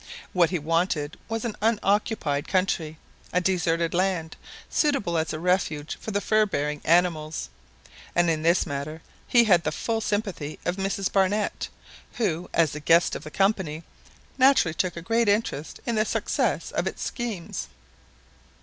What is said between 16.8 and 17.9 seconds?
its schemes.